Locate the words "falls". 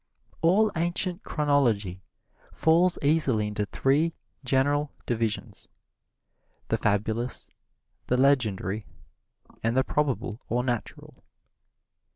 2.51-2.97